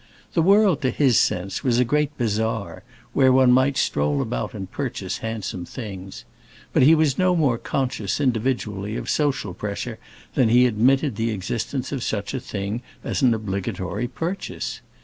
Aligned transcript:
The 0.33 0.41
world, 0.41 0.81
to 0.81 0.89
his 0.89 1.19
sense, 1.19 1.63
was 1.63 1.77
a 1.77 1.85
great 1.85 2.17
bazaar, 2.17 2.81
where 3.13 3.31
one 3.31 3.51
might 3.51 3.77
stroll 3.77 4.19
about 4.19 4.55
and 4.55 4.71
purchase 4.71 5.19
handsome 5.19 5.63
things; 5.63 6.25
but 6.73 6.81
he 6.81 6.95
was 6.95 7.19
no 7.19 7.35
more 7.35 7.59
conscious, 7.59 8.19
individually, 8.19 8.95
of 8.95 9.11
social 9.11 9.53
pressure 9.53 9.99
than 10.33 10.49
he 10.49 10.65
admitted 10.65 11.17
the 11.17 11.29
existence 11.29 11.91
of 11.91 12.01
such 12.01 12.33
a 12.33 12.39
thing 12.39 12.81
as 13.03 13.21
an 13.21 13.35
obligatory 13.35 14.07
purchase. 14.07 14.81